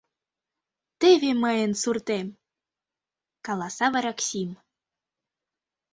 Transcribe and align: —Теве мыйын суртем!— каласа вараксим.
—Теве 0.99 1.31
мыйын 1.43 1.71
суртем!— 1.81 2.27
каласа 3.45 3.87
вараксим. 3.93 4.49